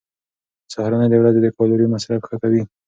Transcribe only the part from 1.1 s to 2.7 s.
ورځې د کالوري مصرف ښه کوي.